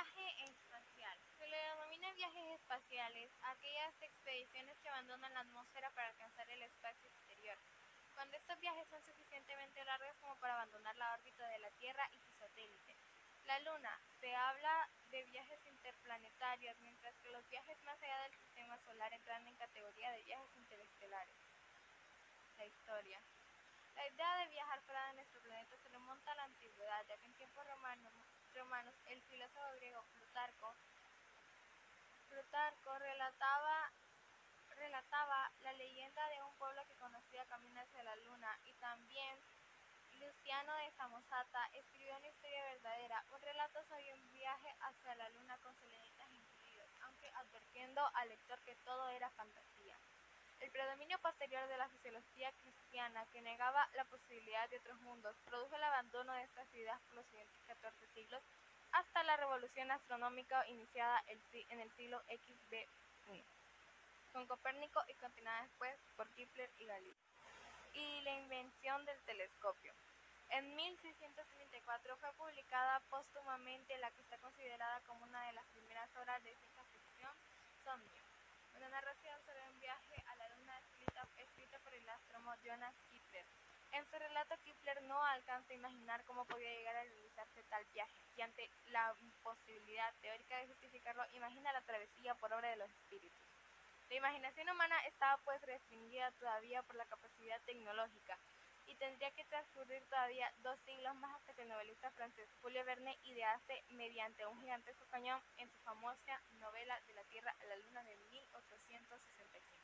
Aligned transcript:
Viaje 0.00 0.44
espacial. 0.44 1.18
Se 1.36 1.46
le 1.46 1.56
denomina 1.58 2.10
viajes 2.14 2.58
espaciales 2.58 3.30
a 3.42 3.50
aquellas 3.50 3.92
expediciones 4.00 4.78
que 4.78 4.88
abandonan 4.88 5.34
la 5.34 5.40
atmósfera 5.40 5.90
para 5.90 6.08
alcanzar 6.08 6.48
el 6.48 6.62
espacio 6.62 7.10
exterior. 7.10 7.58
Cuando 8.14 8.34
estos 8.34 8.58
viajes 8.60 8.88
son 8.88 9.04
suficientemente 9.04 9.84
largos 9.84 10.16
como 10.22 10.34
para 10.36 10.54
abandonar 10.54 10.96
la 10.96 11.12
órbita 11.12 11.46
de 11.48 11.58
la 11.58 11.70
Tierra 11.72 12.08
y 12.12 12.18
su 12.18 12.32
satélite. 12.38 12.96
La 13.44 13.58
Luna. 13.58 14.00
Se 14.20 14.34
habla 14.34 14.88
de 15.10 15.22
viajes 15.24 15.66
interplanetarios, 15.66 16.80
mientras 16.80 17.14
que 17.16 17.28
los 17.28 17.46
viajes 17.50 17.78
más 17.82 18.00
allá 18.00 18.22
del 18.22 18.32
sistema 18.40 18.78
solar 18.86 19.12
entran 19.12 19.46
en 19.46 19.56
categoría 19.56 20.12
de 20.12 20.22
viajes 20.22 20.56
interestelares. 20.56 21.36
La 22.56 22.64
historia. 22.64 23.20
La 23.96 24.08
idea 24.08 24.36
de 24.36 24.48
viajar 24.48 24.80
fuera 24.80 25.08
de 25.08 25.14
nuestro 25.16 25.42
planeta 25.42 25.76
se 25.76 25.88
remonta 25.90 26.32
a 26.32 26.36
la 26.36 26.44
antigüedad, 26.44 27.04
ya 27.06 27.18
que 27.18 27.26
en 27.26 27.34
tiempos 27.34 27.66
romanos, 27.66 28.14
romanos 28.54 28.94
el 29.06 29.22
filósofo 29.22 29.72
griego 29.76 30.02
Plutarco, 30.12 30.74
Plutarco 32.28 32.98
relataba, 32.98 33.90
relataba 34.76 35.50
la 35.62 35.72
leyenda 35.74 36.28
de 36.28 36.42
un 36.42 36.54
pueblo 36.54 36.82
que 36.86 36.94
conocía 36.94 37.44
caminar 37.46 37.86
hacia 37.86 38.02
la 38.02 38.16
luna 38.16 38.58
y 38.64 38.72
también 38.74 39.38
Luciano 40.20 40.76
de 40.76 40.90
Samosata 40.92 41.66
escribió 41.72 42.16
una 42.16 42.28
historia 42.28 42.64
verdadera, 42.64 43.24
un 43.32 43.40
relato 43.40 43.82
sobre 43.84 44.12
un 44.14 44.32
viaje 44.32 44.74
hacia 44.80 45.14
la 45.14 45.28
luna 45.30 45.56
con 45.58 45.74
selenitas 45.76 46.30
incluidos, 46.30 46.88
aunque 47.02 47.28
advirtiendo 47.30 48.06
al 48.14 48.28
lector 48.28 48.58
que 48.60 48.74
todo 48.84 49.08
era 49.10 49.30
fantasía. 49.30 49.79
El 50.60 50.70
predominio 50.70 51.18
posterior 51.20 51.66
de 51.68 51.78
la 51.78 51.88
fisiología 51.88 52.52
cristiana, 52.62 53.26
que 53.32 53.40
negaba 53.40 53.88
la 53.94 54.04
posibilidad 54.04 54.68
de 54.68 54.78
otros 54.78 55.00
mundos, 55.00 55.34
produjo 55.46 55.74
el 55.74 55.84
abandono 55.84 56.32
de 56.34 56.42
estas 56.42 56.72
ideas 56.74 57.00
por 57.08 57.16
los 57.16 57.26
siguientes 57.26 57.60
14 57.66 58.06
siglos 58.14 58.42
hasta 58.92 59.22
la 59.22 59.36
revolución 59.36 59.90
astronómica 59.90 60.66
iniciada 60.68 61.22
en 61.26 61.80
el 61.80 61.90
siglo 61.96 62.20
XB1, 62.28 63.42
con 64.32 64.46
Copérnico 64.46 65.00
y 65.08 65.14
continuada 65.14 65.62
después 65.62 65.94
por 66.16 66.28
Kepler 66.34 66.70
y 66.78 66.84
Galileo, 66.84 67.14
y 67.94 68.20
la 68.22 68.32
invención 68.32 69.04
del 69.04 69.18
telescopio. 69.22 69.94
En 70.50 70.74
1634 70.74 72.16
fue 72.16 72.32
publicada 72.34 73.00
póstumamente 73.08 73.96
la 73.98 74.10
que 74.10 74.22
está 74.22 74.36
considerada 74.38 75.00
como 75.06 75.24
una 75.24 75.46
de 75.46 75.52
las 75.52 75.64
primeras 75.66 76.10
obras 76.16 76.42
de 76.42 76.54
ciencia 76.56 76.82
ficción, 76.90 77.32
Sondio, 77.84 78.22
una 78.76 78.88
narración 78.88 79.40
sobre 79.46 79.62
un 79.70 79.78
viaje 79.78 80.24
a 80.26 80.34
la 80.36 80.48
luna 80.48 80.78
escrita, 80.78 81.28
escrita 81.36 81.78
por 81.78 81.94
el 81.94 82.08
astrónomo 82.08 82.49
Jonas 82.64 82.94
Kepler. 83.10 83.44
En 83.92 84.04
su 84.06 84.18
relato, 84.18 84.56
Kepler 84.64 85.02
no 85.02 85.22
alcanza 85.24 85.72
a 85.72 85.76
imaginar 85.76 86.24
cómo 86.24 86.44
podía 86.44 86.70
llegar 86.70 86.96
a 86.96 87.02
realizarse 87.02 87.62
tal 87.64 87.84
viaje, 87.92 88.12
y 88.36 88.40
ante 88.42 88.70
la 88.86 89.14
imposibilidad 89.20 90.14
teórica 90.20 90.56
de 90.58 90.68
justificarlo, 90.68 91.24
imagina 91.32 91.72
la 91.72 91.82
travesía 91.82 92.34
por 92.36 92.52
obra 92.52 92.70
de 92.70 92.76
los 92.76 92.90
espíritus. 92.90 93.46
La 94.08 94.16
imaginación 94.16 94.68
humana 94.70 94.96
estaba 95.06 95.38
pues 95.44 95.60
restringida 95.62 96.30
todavía 96.32 96.82
por 96.82 96.96
la 96.96 97.06
capacidad 97.06 97.60
tecnológica, 97.62 98.38
y 98.86 98.94
tendría 98.96 99.30
que 99.32 99.44
transcurrir 99.44 100.02
todavía 100.08 100.52
dos 100.62 100.78
siglos 100.84 101.14
más 101.16 101.34
hasta 101.36 101.54
que 101.54 101.62
el 101.62 101.68
novelista 101.68 102.10
francés 102.10 102.48
Julio 102.60 102.84
Verne 102.84 103.16
idease 103.22 103.84
mediante 103.90 104.46
un 104.46 104.60
gigantesco 104.60 105.04
cañón 105.10 105.40
en 105.58 105.70
su 105.70 105.78
famosa 105.82 106.40
novela 106.58 107.00
De 107.06 107.14
la 107.14 107.22
Tierra 107.24 107.54
a 107.60 107.64
la 107.66 107.76
Luna 107.76 108.02
de 108.02 108.16
1865. 108.16 109.79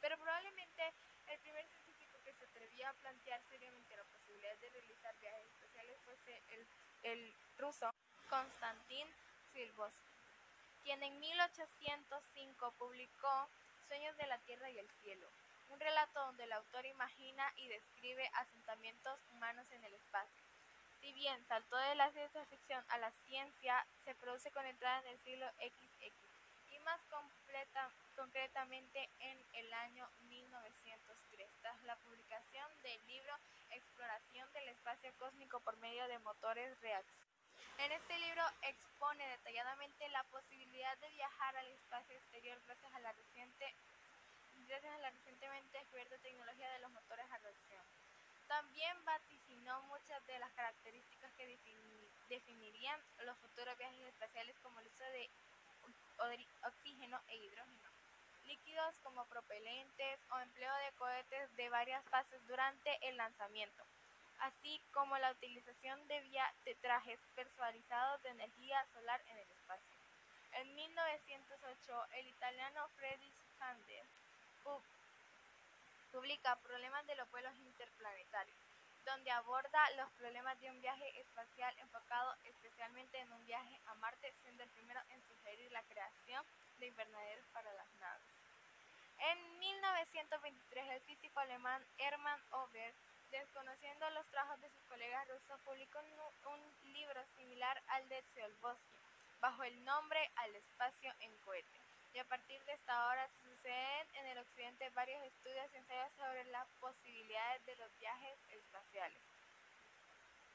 Pero 0.00 0.16
probablemente 0.16 0.92
el 1.28 1.38
primer 1.40 1.66
científico 1.66 2.18
que 2.24 2.32
se 2.32 2.44
atrevía 2.44 2.90
a 2.90 2.94
plantear 2.94 3.40
seriamente 3.50 3.96
la 3.96 4.04
posibilidad 4.04 4.56
de 4.58 4.70
realizar 4.70 5.14
viajes 5.20 5.46
espaciales 5.46 6.00
fuese 6.04 6.42
el, 6.48 6.66
el 7.02 7.34
ruso 7.58 7.90
Konstantin 8.28 9.06
Silvosky, 9.52 10.14
quien 10.84 11.02
en 11.02 11.18
1805 11.20 12.72
publicó 12.78 13.48
Sueños 13.88 14.16
de 14.16 14.26
la 14.26 14.38
Tierra 14.38 14.70
y 14.70 14.78
el 14.78 14.88
Cielo, 15.02 15.28
un 15.70 15.80
relato 15.80 16.20
donde 16.20 16.44
el 16.44 16.52
autor 16.52 16.86
imagina 16.86 17.52
y 17.56 17.68
describe 17.68 18.30
asentamientos 18.34 19.18
humanos 19.32 19.66
en 19.72 19.84
el 19.84 19.94
espacio. 19.94 20.44
Si 21.00 21.12
bien 21.12 21.44
saltó 21.46 21.76
de 21.76 21.94
la 21.94 22.10
ciencia 22.12 22.44
ficción 22.46 22.84
a 22.88 22.98
la 22.98 23.10
ciencia, 23.26 23.86
se 24.04 24.14
produce 24.14 24.50
con 24.52 24.66
entrada 24.66 25.00
en 25.00 25.06
el 25.08 25.18
siglo 25.20 25.46
XX 25.58 26.12
y 26.70 26.78
más 26.80 27.00
concretamente 28.16 29.08
en 29.18 29.38
el 29.54 29.72
año 29.72 30.08
1903, 30.28 31.48
tras 31.62 31.82
la 31.84 31.96
publicación 31.96 32.68
del 32.82 33.06
libro 33.06 33.34
Exploración 33.70 34.52
del 34.52 34.68
espacio 34.68 35.12
cósmico 35.18 35.58
por 35.60 35.76
medio 35.78 36.06
de 36.08 36.18
motores 36.20 36.80
reacción. 36.80 37.28
En 37.78 37.92
este 37.92 38.18
libro 38.18 38.42
expone 38.62 39.26
detalladamente 39.28 40.08
la 40.10 40.22
posibilidad 40.24 40.96
de 40.98 41.08
viajar 41.10 41.56
al 41.56 41.66
espacio 41.68 42.16
exterior 42.16 42.60
gracias 42.66 42.94
a 42.94 43.00
la 43.00 43.12
reciente 43.12 43.74
gracias 44.68 44.94
a 44.94 44.98
la 44.98 45.10
recientemente 45.10 45.78
descubierta 45.78 46.18
tecnología 46.18 46.70
de 46.70 46.78
los 46.78 46.90
motores 46.92 47.26
a 47.32 47.38
reacción. 47.38 47.84
También 48.46 49.04
vaticinó 49.04 49.82
muchas 49.82 50.24
de 50.26 50.38
las 50.38 50.52
características 50.52 51.32
que 51.34 51.58
definirían 52.28 53.00
los 53.24 53.36
futuros 53.38 53.76
viajes 53.78 54.06
espaciales 54.06 54.56
como 54.60 54.78
el 54.78 54.86
uso 54.86 55.04
de 55.04 55.30
oxígeno 56.62 57.20
e 57.28 57.36
hidrógeno, 57.36 57.90
líquidos 58.44 58.94
como 59.02 59.24
propelentes 59.26 60.20
o 60.30 60.40
empleo 60.40 60.74
de 60.84 60.92
cohetes 60.92 61.56
de 61.56 61.68
varias 61.70 62.04
fases 62.06 62.46
durante 62.46 62.90
el 63.08 63.16
lanzamiento, 63.16 63.84
así 64.40 64.80
como 64.92 65.16
la 65.18 65.32
utilización 65.32 66.06
de, 66.08 66.20
de 66.64 66.74
trajes 66.76 67.18
personalizados 67.34 68.22
de 68.22 68.30
energía 68.30 68.84
solar 68.92 69.20
en 69.26 69.38
el 69.38 69.50
espacio. 69.50 69.96
En 70.52 70.74
1908, 70.74 72.06
el 72.12 72.26
italiano 72.28 72.88
Friedrich 72.96 73.34
Sander 73.58 74.04
publica 76.12 76.56
Problemas 76.56 77.06
de 77.06 77.14
los 77.14 77.30
vuelos 77.30 77.56
interplanetarios, 77.56 78.58
donde 79.04 79.30
aborda 79.30 79.90
los 79.96 80.10
problemas 80.12 80.58
de 80.60 80.70
un 80.70 80.80
viaje 80.80 81.20
espacial 81.20 81.74
enfocado 81.78 82.34
especialmente 82.44 83.18
en 83.18 83.32
un 83.32 83.44
viaje 83.46 83.80
a 83.86 83.94
Marte, 83.94 84.32
siendo 84.42 84.62
el 84.62 84.70
primero 84.70 85.00
en 85.10 85.22
sugerir 85.26 85.70
la 85.72 85.82
creación 85.84 86.44
de 86.78 86.86
invernaderos 86.86 87.46
para 87.52 87.72
las 87.72 87.92
naves. 88.00 88.28
En 89.18 89.58
1923, 89.58 90.90
el 90.90 91.00
físico 91.02 91.40
alemán 91.40 91.84
Hermann 91.98 92.42
Ober, 92.52 92.94
desconociendo 93.30 94.08
los 94.10 94.26
trabajos 94.28 94.60
de 94.60 94.70
sus 94.70 94.82
colegas 94.88 95.28
rusos, 95.28 95.60
publicó 95.64 95.98
un, 95.98 96.60
libro 96.92 97.20
similar 97.36 97.82
al 97.88 98.08
de 98.08 98.22
Tsiolkovsky, 98.34 98.98
bajo 99.40 99.62
el 99.62 99.84
nombre 99.84 100.30
Al 100.36 100.54
espacio 100.56 101.12
en 101.20 101.36
cohete 101.38 101.89
y 102.12 102.18
a 102.18 102.24
partir 102.24 102.60
de 102.64 102.72
esta 102.72 103.06
hora 103.06 103.28
suceden 103.42 104.06
en 104.14 104.26
el 104.26 104.38
occidente 104.38 104.90
varios 104.90 105.22
estudios 105.22 105.70
y 105.72 105.76
ensayos 105.76 106.12
sobre 106.16 106.44
las 106.46 106.66
posibilidades 106.80 107.64
de 107.66 107.76
los 107.76 107.96
viajes 107.98 108.36
espaciales. 108.50 109.22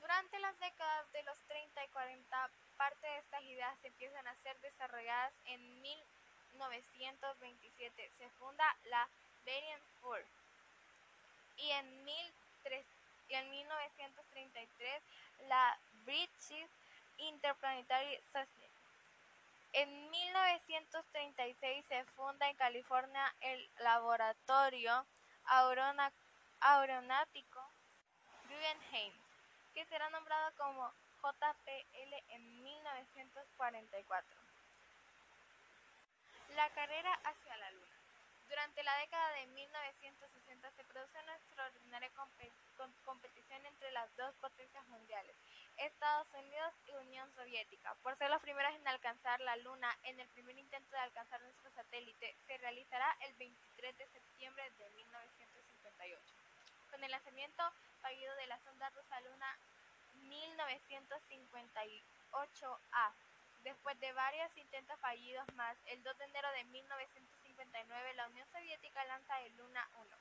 Durante 0.00 0.38
las 0.38 0.58
décadas 0.60 1.10
de 1.12 1.22
los 1.24 1.38
30 1.48 1.84
y 1.84 1.88
40, 1.88 2.50
parte 2.76 3.06
de 3.06 3.18
estas 3.18 3.42
ideas 3.42 3.84
empiezan 3.84 4.26
a 4.26 4.34
ser 4.36 4.58
desarrolladas 4.60 5.34
en 5.46 5.82
1927. 5.82 8.10
Se 8.18 8.30
funda 8.38 8.76
la 8.84 9.08
Variant 9.44 9.82
4 10.02 10.24
y 11.56 11.70
en, 11.70 12.08
y 13.28 13.34
en 13.34 13.50
1933 13.50 15.02
la 15.48 15.78
British 16.04 16.66
Interplanetary 17.18 18.18
Society. 18.32 18.67
En 19.72 20.10
1936 20.10 21.84
se 21.88 22.04
funda 22.16 22.48
en 22.48 22.56
California 22.56 23.34
el 23.40 23.70
Laboratorio 23.80 25.06
Aeronáutico 26.60 27.60
Guggenheim, 28.48 29.12
que 29.74 29.84
será 29.86 30.08
nombrado 30.10 30.52
como 30.56 30.90
JPL 31.22 32.14
en 32.28 32.62
1944. 32.62 34.36
La 36.56 36.70
carrera 36.70 37.12
hacia 37.24 37.56
la 37.58 37.70
Luna. 37.70 37.98
Durante 38.48 38.82
la 38.82 38.96
década 38.96 39.30
de 39.32 39.46
1960 39.48 40.70
se 40.72 40.84
produce 40.84 41.20
una 41.22 41.36
extraordinaria 41.36 42.10
competición 43.04 43.66
entre 43.66 43.92
las 43.92 44.16
dos 44.16 44.34
potencias 44.36 44.86
mundiales, 44.86 45.36
Unidos 46.38 46.72
y 46.86 46.92
Unión 46.92 47.28
Soviética, 47.34 47.96
por 48.02 48.16
ser 48.16 48.30
los 48.30 48.40
primeros 48.40 48.72
en 48.74 48.86
alcanzar 48.86 49.40
la 49.40 49.56
Luna. 49.56 49.98
En 50.04 50.20
el 50.20 50.28
primer 50.28 50.56
intento 50.56 50.94
de 50.94 51.00
alcanzar 51.00 51.40
nuestro 51.40 51.68
satélite 51.72 52.36
se 52.46 52.56
realizará 52.58 53.16
el 53.20 53.34
23 53.34 53.98
de 53.98 54.06
septiembre 54.06 54.70
de 54.78 54.88
1958, 54.90 56.24
con 56.90 57.02
el 57.02 57.10
lanzamiento 57.10 57.64
fallido 58.00 58.32
de 58.36 58.46
la 58.46 58.60
sonda 58.60 58.88
rusa 58.90 59.20
Luna 59.20 59.58
1958A. 60.28 63.12
Después 63.64 63.98
de 63.98 64.12
varios 64.12 64.56
intentos 64.56 64.96
fallidos 65.00 65.52
más, 65.54 65.76
el 65.86 66.00
2 66.04 66.18
de 66.18 66.24
enero 66.24 66.52
de 66.52 66.62
1959 66.64 68.14
la 68.14 68.28
Unión 68.28 68.46
Soviética 68.52 69.04
lanza 69.04 69.40
el 69.42 69.56
Luna 69.56 69.90
1, 69.96 70.16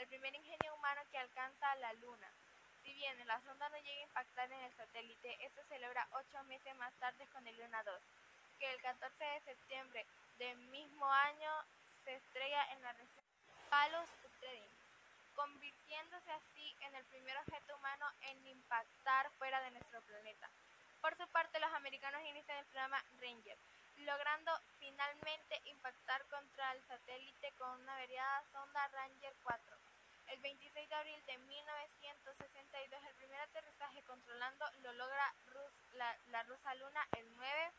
el 0.00 0.08
primer 0.08 0.34
ingenio 0.34 0.74
humano 0.74 1.00
que 1.10 1.16
alcanza 1.18 1.74
la 1.76 1.94
Luna. 1.94 2.30
Si 2.82 2.92
bien 2.94 3.26
la 3.26 3.40
sonda 3.42 3.68
no 3.68 3.76
llega 3.78 4.00
a 4.00 4.08
impactar 4.08 4.50
en 4.50 4.60
el 4.60 4.76
satélite, 4.76 5.46
esto 5.46 5.62
se 5.68 5.78
logra 5.78 6.08
ocho 6.12 6.42
meses 6.44 6.74
más 6.76 6.92
tarde 6.94 7.26
con 7.32 7.46
el 7.46 7.56
Luna 7.56 7.82
2, 7.84 7.94
que 8.58 8.72
el 8.72 8.80
14 8.82 9.24
de 9.24 9.40
septiembre 9.40 10.06
del 10.38 10.58
mismo 10.68 11.06
año 11.06 11.50
se 12.04 12.14
estrella 12.16 12.72
en 12.72 12.82
la 12.82 12.92
región 12.92 13.24
Palus 13.70 14.08
Utredin, 14.24 14.70
convirtiéndose 15.34 16.32
así 16.32 16.76
en 16.80 16.94
el 16.96 17.04
primer 17.06 17.36
objeto 17.38 17.76
humano 17.76 18.06
en 18.22 18.46
impactar 18.46 19.30
fuera 19.38 19.60
de 19.62 19.70
nuestro 19.70 20.02
planeta. 20.02 20.50
Por 21.00 21.16
su 21.16 21.26
parte, 21.28 21.60
los 21.60 21.72
americanos 21.72 22.20
inician 22.22 22.58
el 22.58 22.66
programa 22.66 23.02
Ranger, 23.20 23.58
logrando 23.98 24.52
finalmente 24.78 25.60
impactar 25.66 26.24
contra 26.26 26.72
el 26.72 26.82
satélite 26.88 27.52
con 27.52 27.70
una 27.80 27.94
variada 27.94 28.42
sonda 28.52 28.88
Ranger 28.88 29.34
4. 29.42 29.61
El 30.32 30.40
26 30.40 30.88
de 30.88 30.94
abril 30.94 31.26
de 31.26 31.36
1962, 31.36 33.04
el 33.04 33.14
primer 33.16 33.40
aterrizaje 33.42 34.02
controlando 34.04 34.64
lo 34.82 34.92
logra 34.94 35.34
la, 35.92 36.16
la 36.30 36.42
rusa 36.44 36.74
Luna 36.76 37.06
el 37.18 37.36
9 37.36 37.72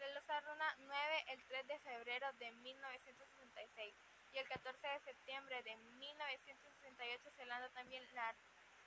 la 0.00 0.14
rusa 0.18 0.40
Luna 0.40 0.74
9 0.80 1.24
el 1.28 1.44
3 1.44 1.66
de 1.68 1.78
febrero 1.78 2.32
de 2.40 2.50
1966 2.50 3.94
y 4.32 4.38
el 4.38 4.48
14 4.48 4.88
de 4.88 5.00
septiembre 5.00 5.62
de 5.62 5.76
1968 5.76 7.30
se 7.36 7.46
lanza 7.46 7.68
también 7.68 8.02
la, 8.14 8.34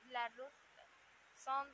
la 0.09 0.29
Son 1.35 1.73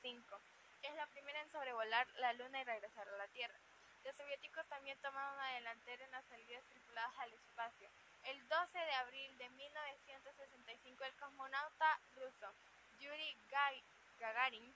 5, 0.00 0.40
que 0.80 0.88
es 0.88 0.94
la 0.94 1.06
primera 1.08 1.42
en 1.42 1.50
sobrevolar 1.50 2.08
la 2.16 2.32
Luna 2.32 2.62
y 2.62 2.64
regresar 2.64 3.06
a 3.06 3.16
la 3.18 3.28
Tierra. 3.28 3.58
Los 4.02 4.16
soviéticos 4.16 4.66
también 4.68 4.98
tomaron 5.02 5.34
una 5.34 5.52
delantera 5.56 6.04
en 6.06 6.10
las 6.10 6.24
salidas 6.24 6.64
tripuladas 6.70 7.18
al 7.18 7.32
espacio. 7.34 7.90
El 8.24 8.48
12 8.48 8.78
de 8.78 8.94
abril 8.94 9.38
de 9.38 9.48
1965, 9.50 11.04
el 11.04 11.14
cosmonauta 11.16 12.00
ruso 12.16 12.54
Yuri 12.98 13.36
Gagarin 14.18 14.74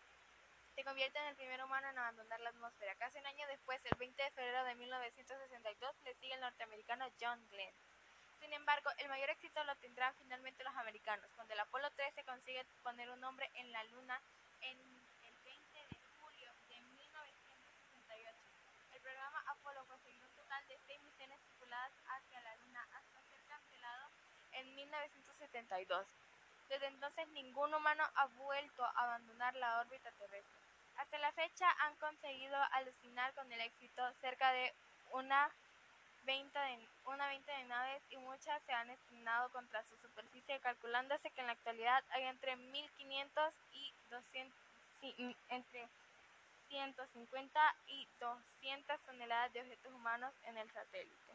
se 0.74 0.84
convierte 0.84 1.18
en 1.18 1.26
el 1.26 1.34
primer 1.34 1.64
humano 1.64 1.88
en 1.88 1.98
abandonar 1.98 2.38
la 2.40 2.50
atmósfera. 2.50 2.94
Casi 2.96 3.18
un 3.18 3.26
año 3.26 3.46
después, 3.48 3.80
el 3.84 3.98
20 3.98 4.22
de 4.22 4.30
febrero 4.30 4.64
de 4.64 4.74
1962, 4.76 5.94
le 6.04 6.14
sigue 6.14 6.34
el 6.34 6.40
norteamericano 6.40 7.10
John 7.20 7.40
Glenn. 7.50 7.74
Sin 8.38 8.52
embargo, 8.52 8.88
el 8.98 9.08
mayor 9.08 9.30
éxito 9.30 9.64
lo 9.64 9.74
tendrán 9.76 10.14
finalmente 10.14 10.62
los 10.62 10.76
americanos, 10.76 11.28
cuando 11.34 11.54
el 11.54 11.60
Apolo 11.60 11.90
13 11.90 12.22
consigue 12.24 12.64
poner 12.84 13.10
un 13.10 13.24
hombre 13.24 13.50
en 13.54 13.72
la 13.72 13.82
Luna 13.84 14.22
en 14.60 14.78
el 14.78 15.34
20 15.44 15.78
de 15.78 15.98
julio 16.20 16.52
de 16.68 16.80
1968. 16.80 18.36
El 18.94 19.00
programa 19.00 19.42
Apolo 19.48 19.84
consiguió 19.86 20.24
un 20.24 20.36
total 20.36 20.68
de 20.68 20.78
seis 20.86 21.02
misiones 21.02 21.40
tripuladas 21.40 21.92
hacia 22.06 22.40
la 22.40 22.54
Luna 22.54 22.86
hasta 22.94 23.20
ser 23.22 23.42
cancelado 23.48 24.10
en 24.58 24.74
1972. 24.74 26.06
Desde 26.68 26.86
entonces 26.86 27.28
ningún 27.28 27.72
humano 27.72 28.04
ha 28.14 28.26
vuelto 28.26 28.84
a 28.84 28.90
abandonar 28.90 29.54
la 29.56 29.80
órbita 29.80 30.10
terrestre. 30.12 30.60
Hasta 30.96 31.18
la 31.18 31.32
fecha 31.32 31.66
han 31.80 31.94
conseguido 31.96 32.56
alucinar 32.72 33.32
con 33.34 33.50
el 33.52 33.60
éxito 33.60 34.02
cerca 34.20 34.52
de 34.52 34.72
una 35.12 35.50
veinte 36.24 36.58
de, 36.58 36.86
una 37.06 37.26
veinte 37.28 37.50
de 37.52 37.64
naves 37.64 38.02
y 38.10 38.16
muchas 38.18 38.62
se 38.64 38.72
han 38.72 38.90
estrenado 38.90 39.48
contra 39.50 39.82
su 39.84 39.96
superficie, 39.96 40.60
calculándose 40.60 41.30
que 41.30 41.40
en 41.40 41.46
la 41.46 41.52
actualidad 41.54 42.04
hay 42.10 42.24
entre 42.24 42.56
1500 42.56 43.54
y 43.72 43.94
200, 44.10 44.58
entre 45.48 45.88
150 46.68 47.76
y 47.86 48.06
200 48.20 49.00
toneladas 49.06 49.52
de 49.54 49.62
objetos 49.62 49.92
humanos 49.94 50.34
en 50.44 50.58
el 50.58 50.70
satélite. 50.72 51.28